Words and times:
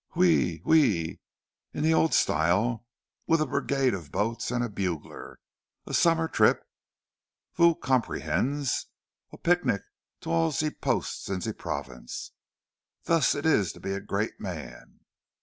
"Oui, 0.17 0.63
oui! 0.65 1.19
In 1.73 1.83
the 1.83 1.93
old 1.93 2.15
style, 2.15 2.87
with 3.27 3.39
a 3.39 3.45
brigade 3.45 3.93
of 3.93 4.11
boats, 4.11 4.49
and 4.49 4.63
a 4.63 4.67
bugler. 4.67 5.37
A 5.85 5.93
summer 5.93 6.27
trip, 6.27 6.63
vous 7.53 7.75
comprenez 7.75 8.87
a 9.31 9.37
picnic 9.37 9.83
to 10.21 10.31
all 10.31 10.49
ze 10.49 10.71
posts 10.71 11.29
in 11.29 11.41
ze 11.41 11.53
province. 11.53 12.31
Thus 13.03 13.35
it 13.35 13.45
is 13.45 13.71
to 13.73 13.79
be 13.79 13.91
a 13.93 14.01
great 14.01 14.39
man!" 14.39 15.01